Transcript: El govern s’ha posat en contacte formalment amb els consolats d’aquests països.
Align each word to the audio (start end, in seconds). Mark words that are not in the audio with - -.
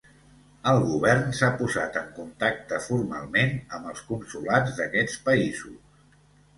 El 0.69 0.79
govern 0.85 1.35
s’ha 1.39 1.49
posat 1.59 2.01
en 2.01 2.09
contacte 2.17 2.81
formalment 2.87 3.55
amb 3.79 3.93
els 3.95 4.05
consolats 4.11 4.79
d’aquests 4.83 5.25
països. 5.31 6.23